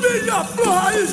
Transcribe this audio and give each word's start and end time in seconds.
minha 0.00 0.44
flor 0.44 0.74
raiz 0.74 1.12